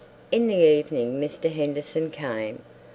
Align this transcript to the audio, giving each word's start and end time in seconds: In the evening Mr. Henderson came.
In 0.31 0.47
the 0.47 0.55
evening 0.55 1.21
Mr. 1.21 1.51
Henderson 1.51 2.09
came. 2.09 2.63